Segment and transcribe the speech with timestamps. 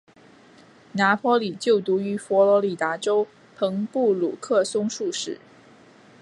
[0.93, 5.39] 拿坡里就读于佛罗里达州朋布鲁克松树市。